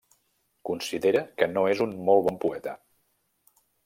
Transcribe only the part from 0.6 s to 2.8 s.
Considera que no és un molt bon poeta.